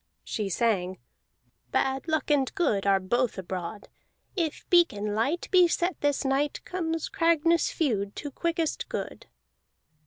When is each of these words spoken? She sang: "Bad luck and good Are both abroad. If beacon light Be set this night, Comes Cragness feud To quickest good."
She 0.23 0.49
sang: 0.49 0.97
"Bad 1.69 2.07
luck 2.07 2.31
and 2.31 2.51
good 2.55 2.87
Are 2.87 2.99
both 2.99 3.37
abroad. 3.37 3.87
If 4.35 4.65
beacon 4.71 5.13
light 5.13 5.47
Be 5.51 5.67
set 5.67 6.01
this 6.01 6.25
night, 6.25 6.59
Comes 6.65 7.07
Cragness 7.07 7.71
feud 7.71 8.15
To 8.15 8.31
quickest 8.31 8.89
good." 8.89 9.27